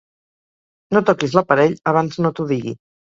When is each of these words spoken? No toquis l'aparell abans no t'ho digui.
No 0.97 1.03
toquis 1.09 1.35
l'aparell 1.39 1.77
abans 1.93 2.19
no 2.25 2.33
t'ho 2.41 2.47
digui. 2.55 2.75